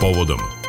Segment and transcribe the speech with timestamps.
[0.00, 0.59] povodom.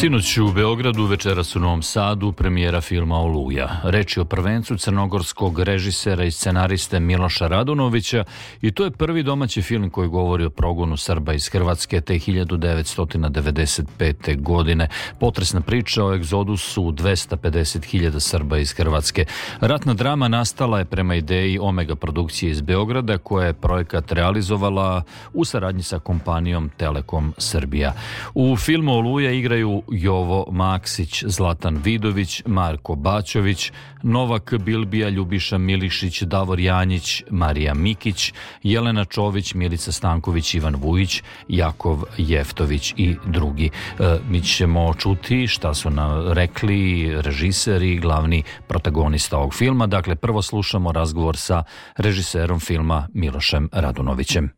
[0.00, 3.80] Sinoć u Beogradu, večeras u Novom Sadu, premijera filma Oluja.
[3.84, 8.24] Reč je o prvencu crnogorskog režisera i scenariste Miloša Radunovića
[8.62, 14.42] i to je prvi domaći film koji govori o progonu Srba iz Hrvatske te 1995.
[14.42, 14.88] godine.
[15.20, 19.24] Potresna priča o egzodusu 250.000 Srba iz Hrvatske.
[19.60, 25.02] Ratna drama nastala je prema ideji Omega produkcije iz Beograda koja je projekat realizovala
[25.34, 27.92] u saradnji sa kompanijom Telekom Srbija.
[28.34, 33.72] U filmu Oluja igraju Jovo Maksić, Zlatan Vidović, Marko Bačović,
[34.02, 42.02] Novak Bilbija, Ljubiša Milišić, Davor Janjić, Marija Mikić, Jelena Čović, Milica Stanković, Ivan Vujić, Jakov
[42.16, 43.70] Jeftović i drugi.
[43.98, 49.86] E, mi ćemo čuti šta su nam rekli režiseri glavni protagonista ovog filma.
[49.86, 51.64] Dakle, prvo slušamo razgovor sa
[51.96, 54.50] režiserom filma Milošem Radunovićem.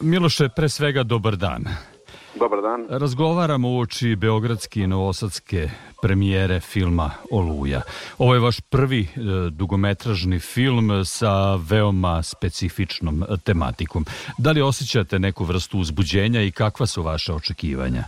[0.00, 1.64] Miloše, pre svega dobar dan.
[2.40, 2.86] Dobar dan.
[2.90, 5.68] Razgovaramo u oči Beogradske i Novosadske
[6.02, 7.80] premijere filma Oluja.
[8.18, 9.06] Ovo je vaš prvi e,
[9.50, 11.32] dugometražni film sa
[11.70, 14.04] veoma specifičnom tematikom.
[14.38, 18.04] Da li osjećate neku vrstu uzbuđenja i kakva su vaše očekivanja?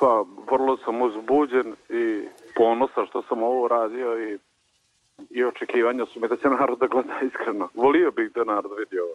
[0.00, 2.04] Pa, vrlo sam uzbuđen i
[2.56, 4.38] ponosan što sam ovo radio i,
[5.30, 7.68] i očekivanja su mi da će narod da gleda iskreno.
[7.74, 9.14] Volio bih da narod vidi ovo.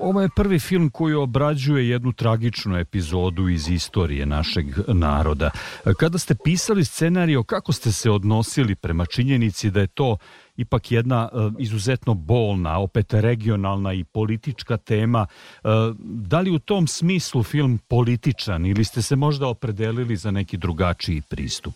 [0.00, 5.50] Ovo je prvi film koji obrađuje jednu tragičnu epizodu iz istorije našeg naroda.
[5.98, 10.16] Kada ste pisali scenario, kako ste se odnosili prema činjenici da je to
[10.56, 15.26] ipak jedna e, izuzetno bolna, opet regionalna i politička tema.
[15.64, 20.56] E, da li u tom smislu film političan ili ste se možda opredelili za neki
[20.56, 21.74] drugačiji pristup?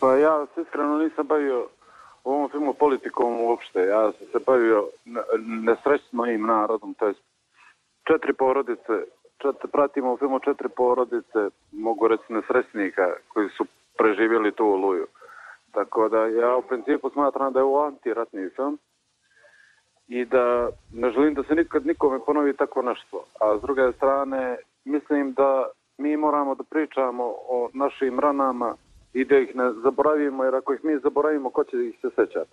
[0.00, 1.68] Pa ja se iskreno nisam bavio
[2.30, 3.80] ovom filmu politikom uopšte.
[3.80, 4.88] Ja sam se bavio
[5.46, 7.14] nesrećnim narodom, to je
[8.06, 8.92] četiri porodice,
[9.38, 11.38] četiri, pratimo u filmu četiri porodice,
[11.72, 13.64] mogu reći nesrećnika koji su
[13.98, 15.06] preživjeli tu oluju.
[15.72, 18.78] Tako da ja u principu smatram da je ovo antiratni film
[20.08, 23.24] i da ne želim da se nikad nikome ponovi tako nešto.
[23.40, 25.68] A s druge strane, mislim da
[25.98, 28.74] mi moramo da pričamo o našim ranama
[29.12, 32.50] i da ih ne zaboravimo, jer ako ih mi zaboravimo, ko će ih se sećati?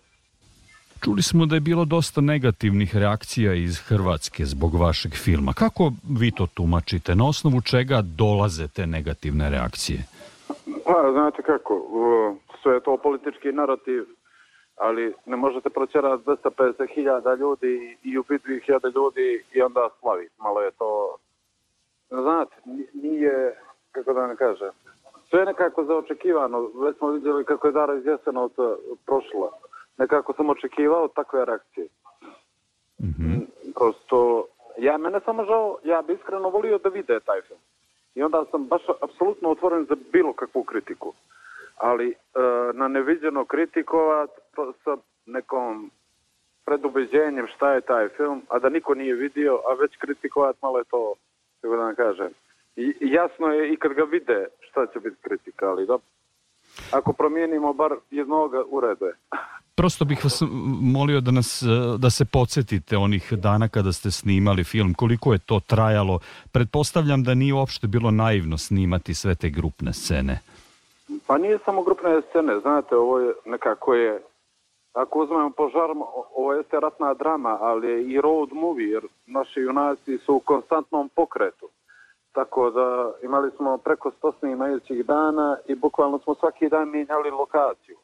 [1.03, 5.53] Čuli smo da je bilo dosta negativnih reakcija iz Hrvatske zbog vašeg filma.
[5.53, 7.15] Kako vi to tumačite?
[7.15, 9.99] Na osnovu čega dolaze te negativne reakcije?
[10.85, 11.73] Pa, znate kako,
[12.61, 14.03] sve je to politički narativ,
[14.75, 20.33] ali ne možete proćerati 250.000 ljudi i ubiti 2.000 ljudi i onda slaviti.
[20.39, 21.17] Malo je to,
[22.09, 22.55] znate,
[22.93, 23.55] nije,
[23.91, 24.69] kako da ne kažem,
[25.35, 26.69] sve nekako zaočekivano.
[26.75, 28.75] Već smo vidjeli kako je Dara iz Jesenovca
[29.05, 29.51] prošla.
[29.97, 31.87] Nekako sam očekivao takve reakcije.
[33.01, 33.45] Mm -hmm.
[33.75, 34.45] Prosto,
[34.77, 37.59] ja mene samo žao, ja bi iskreno volio da vide taj film.
[38.15, 41.13] I onda sam baš apsolutno otvoren za bilo kakvu kritiku.
[41.77, 42.15] Ali e,
[42.73, 44.29] na neviđeno kritikovat
[44.83, 45.91] sa nekom
[46.65, 50.83] predubeđenjem šta je taj film, a da niko nije vidio, a već kritikovat malo je
[50.83, 51.13] to,
[51.61, 52.29] kako da vam kažem,
[52.75, 55.97] I, jasno je i kad ga vide šta će biti kritika, ali da
[56.91, 59.11] ako promijenimo bar jednog urede.
[59.77, 60.43] Prosto bih vas
[60.81, 61.63] molio da, nas,
[61.97, 66.19] da se podsjetite onih dana kada ste snimali film, koliko je to trajalo.
[66.51, 70.39] Pretpostavljam da nije uopšte bilo naivno snimati sve te grupne scene.
[71.27, 74.21] Pa nije samo grupne scene, znate, ovo je nekako je,
[74.93, 75.89] ako uzmemo požar,
[76.35, 81.09] ovo je ratna drama, ali je i road movie, jer naši junaci su u konstantnom
[81.15, 81.69] pokretu.
[82.35, 87.95] Tako da imali smo preko 100 snimajućih dana i bukvalno smo svaki dan mijenjali lokaciju.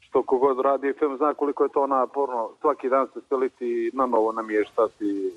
[0.00, 2.50] Što kogod radi film zna koliko je to naporno.
[2.60, 5.32] Svaki dan se steliti na novo namještati.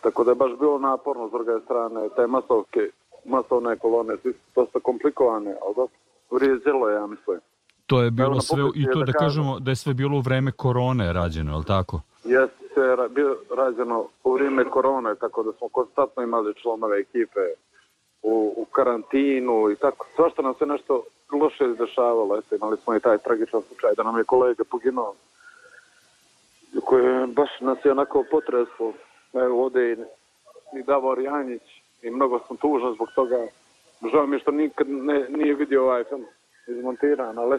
[0.00, 2.08] Tako da je baš bilo naporno s druge strane.
[2.16, 2.80] Te masovke,
[3.24, 5.96] masovne kolone su dosta komplikovane, ali dosta
[6.30, 7.38] vrijeđelo ja mislim.
[7.86, 10.52] To je bilo sve, i to da, da kažemo da je sve bilo u vreme
[10.52, 12.00] korone rađeno, je li tako?
[13.64, 17.40] Jeste rađeno u vrijeme korone, tako da smo konstantno imali članove ekipe
[18.22, 20.06] u, u karantinu i tako.
[20.16, 21.02] Svašta nam se nešto
[21.32, 22.38] loše izdešavalo.
[22.38, 25.14] Eto, imali smo i taj tragičan slučaj da nam je kolega poginuo
[26.74, 28.92] je baš nas je onako potreslo.
[29.32, 29.96] Evo ovde i,
[30.78, 31.62] i Davor Janjić
[32.02, 33.46] i mnogo sam tužan zbog toga.
[34.12, 36.24] Žao mi što nikad ne, nije vidio ovaj film
[36.66, 37.58] izmontiran, ali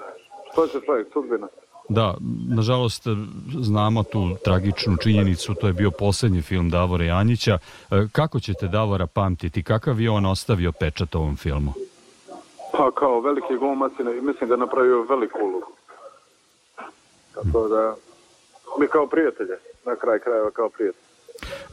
[0.51, 1.47] što će čovjek, sudbina.
[1.89, 2.15] Da,
[2.47, 3.07] nažalost
[3.61, 7.57] znamo tu tragičnu činjenicu, to je bio poslednji film Davora Janjića.
[7.91, 9.63] E, kako ćete Davora pamtiti?
[9.63, 11.73] Kakav je on ostavio pečat ovom filmu?
[12.71, 13.91] Pa kao veliki glumac
[14.21, 15.71] mislim da je napravio veliku ulogu.
[17.35, 17.95] Tako da,
[18.79, 21.05] mi kao prijatelje, na kraj krajeva kao prijatelje.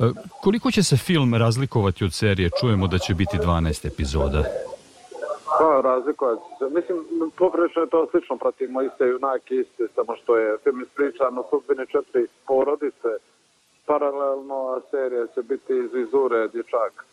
[0.01, 0.05] E,
[0.43, 2.51] koliko će se film razlikovati od serije?
[2.61, 4.45] Čujemo da će biti 12 epizoda.
[5.63, 6.65] Pa, razlikovati se.
[6.65, 6.99] Mislim,
[7.39, 11.87] poprilično je to slično, pratimo iste junake, iste, samo što je film ispričan o sudbini
[11.87, 13.13] četiri porodice,
[13.87, 17.05] paralelno, a serija će biti iz vizure dječaka.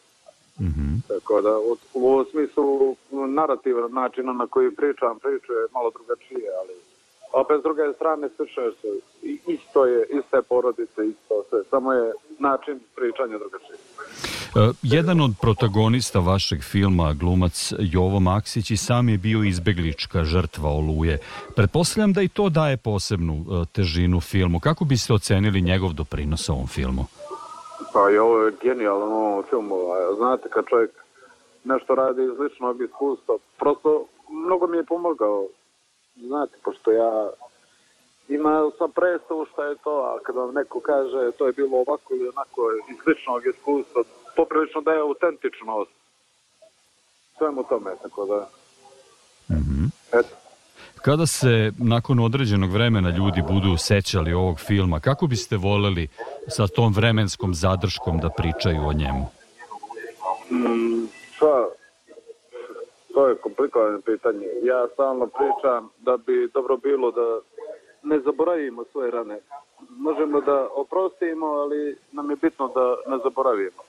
[0.60, 0.94] Mm -hmm.
[1.08, 6.76] Tako da, u, u smislu narativan načina na koji pričam, priču je malo drugačije, ali
[7.34, 8.72] opet s druge strane slično je
[9.48, 13.78] isto je, iste porodice, isto sve, samo je način pričanja drugačije.
[14.56, 20.70] Uh, jedan od protagonista vašeg filma, glumac Jovo Maksić, i sam je bio izbeglička žrtva
[20.70, 21.20] oluje.
[21.56, 24.60] Pretpostavljam da i to daje posebnu uh, težinu filmu.
[24.60, 27.06] Kako biste ocenili njegov doprinos ovom filmu?
[27.94, 29.76] Pa i ovo je genijalno u ovom filmu.
[30.18, 30.92] Znate, kad čovjek
[31.64, 35.48] nešto radi iz ličnog iskustva, prosto mnogo mi je pomogao.
[36.16, 37.30] Znate, pošto ja
[38.30, 42.14] ima sam predstavu šta je to, a kad vam neko kaže to je bilo ovako
[42.14, 42.62] ili onako
[42.92, 44.02] iz ličnog iskustva,
[44.40, 45.92] poprilično da je autentičnost
[47.38, 48.40] svemu tome, tako da...
[49.56, 49.90] Mm -hmm.
[50.20, 50.36] Eto.
[51.02, 56.08] Kada se nakon određenog vremena ljudi budu sećali ovog filma, kako biste voleli
[56.48, 59.26] sa tom vremenskom zadrškom da pričaju o njemu?
[60.52, 61.08] Mm,
[61.40, 61.70] pa,
[63.14, 64.48] to je komplikovano pitanje.
[64.64, 67.40] Ja stalno pričam da bi dobro bilo da
[68.04, 69.40] ne zaboravimo svoje rane.
[69.90, 73.89] Možemo da oprostimo, ali nam je bitno da ne zaboravimo.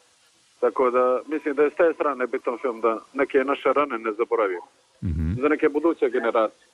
[0.61, 4.13] Tako da mislim da je s te strane bitan film da neke naše rane ne
[4.19, 4.67] zaboravimo.
[5.03, 5.41] Mm -hmm.
[5.43, 6.67] Za neke buduće generacije.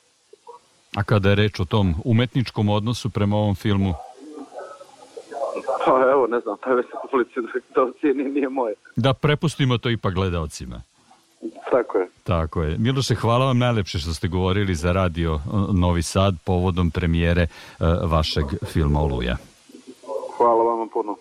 [0.97, 3.95] A kada je reč o tom umetničkom odnosu prema ovom filmu?
[5.85, 8.75] Pa evo, ne znam, to je već ulici da, da ocijeni, nije moje.
[8.97, 10.83] Da prepustimo to ipak gledalcima.
[11.71, 12.09] Tako je.
[12.25, 12.79] Tako je.
[12.79, 15.41] Miloše, hvala vam najlepše što ste govorili za radio
[15.73, 19.37] Novi Sad povodom premijere uh, vašeg filma Oluja.
[20.37, 21.17] Hvala vam puno.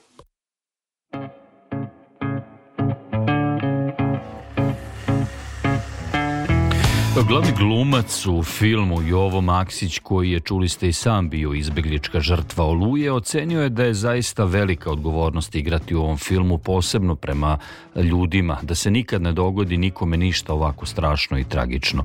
[7.24, 12.66] Glavni glumac u filmu Jovo Maksić, koji je, čuli ste i sam bio izbeglička žrtva
[12.66, 17.58] Oluje, ocenio je da je zaista velika odgovornost igrati u ovom filmu, posebno prema
[17.96, 22.04] ljudima, da se nikad ne dogodi nikome ništa ovako strašno i tragično.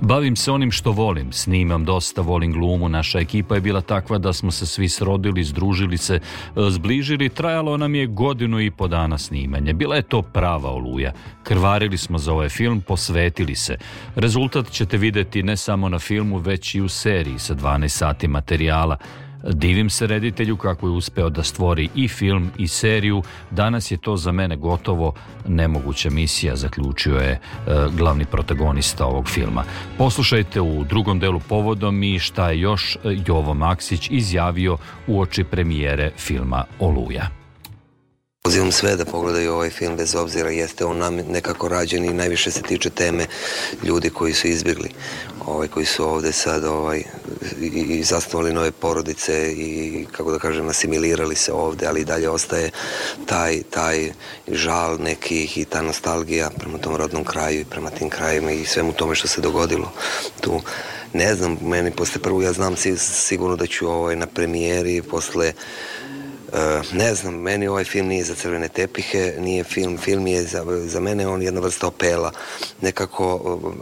[0.00, 4.32] Bavim se onim što volim, snimam dosta, volim glumu, naša ekipa je bila takva da
[4.32, 6.20] smo se svi srodili, združili se,
[6.70, 9.72] zbližili, trajalo nam je godinu i po dana snimanje.
[9.72, 11.12] Bila je to prava Oluja.
[11.42, 13.76] Krvarili smo za ovaj film, posvetili se.
[14.14, 18.28] Rezultat Rezultat ćete videti ne samo na filmu, već i u seriji sa 12 sati
[18.28, 18.96] materijala.
[19.52, 23.22] Divim se reditelju kako je uspeo da stvori i film i seriju.
[23.50, 25.14] Danas je to za mene gotovo
[25.48, 27.40] nemoguća misija, zaključio je e,
[27.96, 29.64] glavni protagonista ovog filma.
[29.98, 32.96] Poslušajte u drugom delu povodom i šta je još
[33.26, 34.76] Jovo Maksić izjavio
[35.06, 37.41] u oči premijere filma Oluja.
[38.52, 42.50] Pozivam sve da pogledaju ovaj film bez obzira jeste on nam nekako rađen i najviše
[42.50, 43.26] se tiče teme
[43.82, 44.90] ljudi koji su izbjegli,
[45.46, 47.02] ovaj, koji su ovde sad ovaj,
[47.60, 52.28] i, i zasnovali nove porodice i kako da kažem asimilirali se ovde, ali i dalje
[52.28, 52.70] ostaje
[53.26, 54.12] taj, taj
[54.48, 58.92] žal nekih i ta nostalgija prema tom rodnom kraju i prema tim krajima i svemu
[58.92, 59.92] tome što se dogodilo
[60.40, 60.60] tu.
[61.12, 65.52] Ne znam, meni posle prvog ja znam sigurno da ću ovaj, na premijeri posle
[66.92, 71.00] ne znam, meni ovaj film nije za crvene tepihe, nije film, film je za, za
[71.00, 72.32] mene on jedna vrsta opela.
[72.80, 73.72] Nekako uh, uh,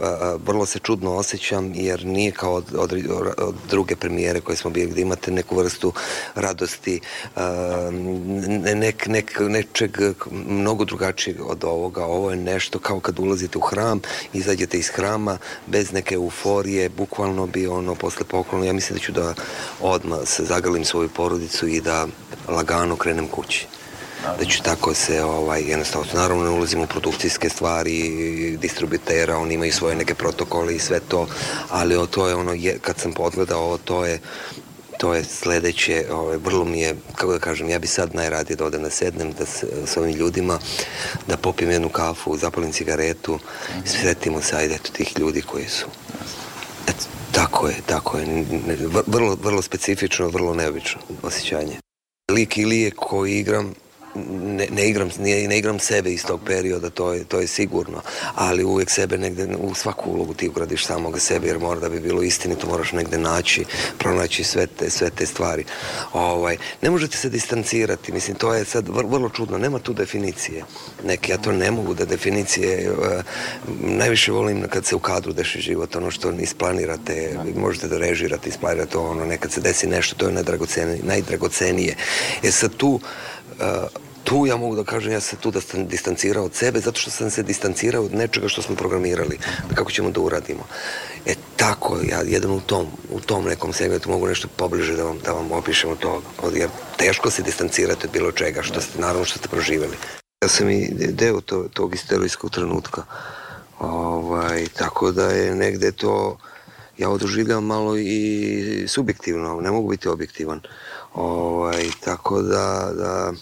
[0.45, 2.93] vrlo se čudno osjećam jer nije kao od, od,
[3.37, 5.93] od druge premijere koje smo bili gde imate neku vrstu
[6.35, 6.99] radosti,
[8.75, 9.97] nek, nek, nečeg
[10.31, 12.05] mnogo drugačijeg od ovoga.
[12.05, 14.01] Ovo je nešto kao kad ulazite u hram,
[14.33, 15.37] izađete iz hrama
[15.67, 19.33] bez neke euforije, bukvalno bi ono posle poklona, ja mislim da ću da
[19.81, 22.07] odmah se zagalim svoju porodicu i da
[22.61, 23.67] lagano krenem kući
[24.39, 29.71] da ću tako se ovaj, jednostavno, naravno ne ulazim u produkcijske stvari distributera, oni imaju
[29.73, 31.27] svoje neke protokole i sve to,
[31.69, 34.19] ali o, to je ono, je, kad sam podgledao ovo, to je
[34.97, 38.65] to je sledeće, ovaj, vrlo mi je, kako da kažem, ja bi sad najradije da
[38.65, 40.59] odem da sednem da s, s ovim ljudima,
[41.27, 43.39] da popijem jednu kafu, zapalim cigaretu,
[43.85, 45.85] i sretimo se, ajde, eto, tih ljudi koji su.
[46.87, 48.45] Eto, tako je, tako je.
[49.07, 51.80] Vrlo, vrlo specifično, vrlo neobično osjećanje
[52.31, 53.73] lik Ilije koji igram
[54.15, 58.01] ne, ne, igram, ne, ne igram sebe iz tog perioda, to je, to je sigurno,
[58.35, 61.99] ali uvijek sebe negde, u svaku ulogu ti ugradiš samoga sebe, jer mora da bi
[61.99, 63.65] bilo istinito, moraš negde naći,
[63.97, 65.65] pronaći sve te, sve te stvari.
[66.13, 70.63] Ovaj, ne možete se distancirati, mislim, to je sad vrlo čudno, nema tu definicije
[71.05, 72.97] neke, ja to ne mogu da definicije, uh,
[73.79, 78.97] najviše volim kad se u kadru deši život, ono što isplanirate, možete da režirate, isplanirate
[78.97, 81.95] ono, nekad se desi nešto, to je najdragocenije, najdragocenije.
[82.43, 82.99] E sad tu,
[84.23, 87.11] tu ja mogu da kažem, ja sam tu da sam distancirao od sebe, zato što
[87.11, 89.37] sam se distancirao od nečega što smo programirali,
[89.69, 90.63] da kako ćemo da uradimo.
[91.25, 95.17] E tako, ja jedan u tom, u tom nekom segmentu mogu nešto pobliže da vam,
[95.25, 96.21] da vam opišem od toga,
[96.53, 99.97] jer teško se distancirati od bilo čega, što ste, naravno što ste proživeli.
[100.43, 103.03] Ja sam i deo to, tog istorijskog trenutka,
[103.79, 106.37] ovaj, tako da je negde to,
[106.97, 110.61] ja odoživljam malo i subjektivno, ne mogu biti objektivan.
[111.13, 113.33] Ovaj, tako da, da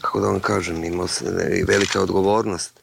[0.00, 1.06] kako da vam kažem, imao
[1.56, 2.80] i velika odgovornost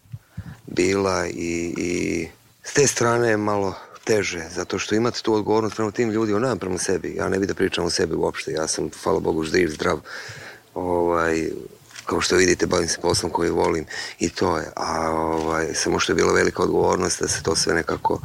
[0.67, 2.27] bila i, i
[2.63, 6.59] s te strane je malo teže, zato što imate tu odgovornost prema tim ljudima, nemam
[6.59, 9.69] prema sebi, ja ne bih da pričam o sebi uopšte, ja sam, hvala Bogu, živ,
[9.69, 9.99] zdrav,
[10.73, 11.49] ovaj,
[12.05, 13.85] kao što vidite, bavim se poslom koji volim
[14.19, 14.65] i to je.
[14.75, 18.21] A ovaj, samo što je bila velika odgovornost da se to sve nekako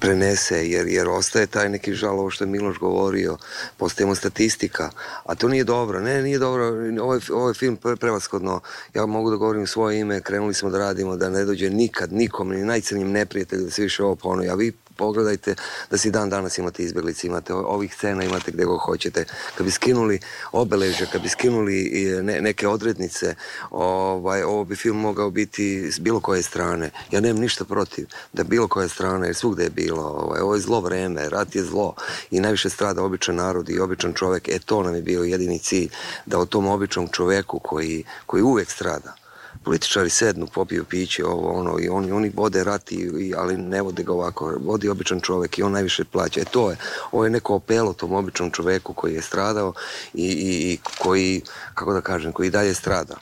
[0.00, 3.36] prenese, jer, jer ostaje taj neki žal, ovo što je Miloš govorio,
[3.76, 4.90] postajemo statistika,
[5.24, 6.00] a to nije dobro.
[6.00, 6.66] Ne, nije dobro,
[7.02, 8.60] ovaj, ovaj film pre, prevaskodno,
[8.94, 12.48] ja mogu da govorim svoje ime, krenuli smo da radimo, da ne dođe nikad, nikom,
[12.48, 15.54] ni najcrnjim neprijatelju da se više ovo ponovi, a vi pogledajte
[15.90, 19.24] da si dan danas imate izbeglice, imate ovih scena, imate gde go hoćete.
[19.54, 20.20] Kad bi skinuli
[20.52, 21.90] obeležja, kad bi skinuli
[22.22, 23.34] ne, neke odrednice,
[23.70, 26.90] ovaj, ovo bi film mogao biti s bilo koje strane.
[27.10, 30.02] Ja nemam ništa protiv da bilo koja strana, jer svugde je bilo.
[30.02, 31.94] Ovaj, ovo je zlo vreme, rat je zlo
[32.30, 34.48] i najviše strada običan narod i običan čovek.
[34.48, 35.88] E to nam je bio jedini cilj,
[36.26, 39.21] da o tom običnom čoveku koji, koji uvek strada,
[39.64, 44.02] političari sednu, popiju piće, ovo, ono, i oni, oni vode rat, i, ali ne vode
[44.02, 46.40] ga ovako, vodi običan čovek i on najviše plaća.
[46.40, 46.76] E to je,
[47.12, 49.72] ovo je neko opelo tom običnom čoveku koji je stradao
[50.14, 51.42] i, i, i koji,
[51.74, 53.16] kako da kažem, koji dalje strada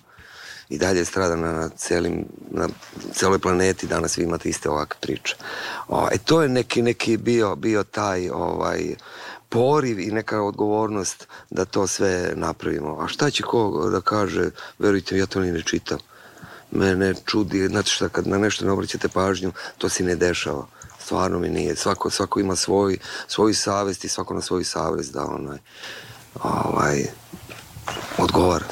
[0.69, 2.69] i dalje strada na, celim, na
[3.13, 5.37] celoj planeti, danas vi imate iste ovakve priče.
[5.89, 8.95] O, e to je neki, neki bio, bio taj ovaj,
[9.49, 12.99] poriv i neka odgovornost da to sve napravimo.
[13.01, 15.99] A šta će ko da kaže, verujte, ja to ni ne čitam
[16.71, 20.67] mene čudi, znate šta, kad na nešto ne obraćate pažnju, to se ne dešava.
[20.99, 21.77] Stvarno mi nije.
[21.77, 22.99] Svako, svako ima svoj,
[23.29, 25.59] svoju savest i svako na svoju savest da onaj,
[26.43, 27.05] ovaj,
[28.19, 28.67] odgovara.